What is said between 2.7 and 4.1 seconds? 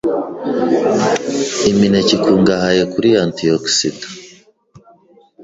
kuri Antioxidanta